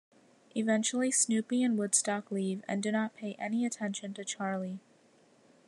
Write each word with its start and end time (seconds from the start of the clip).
Eventually 0.55 1.11
Snoopy 1.11 1.61
and 1.61 1.77
Woodstock 1.77 2.31
leave 2.31 2.63
and 2.67 2.81
do 2.81 2.91
not 2.91 3.13
pay 3.13 3.35
any 3.37 3.67
attention 3.67 4.15
to 4.15 4.25
Charlie. 4.25 4.79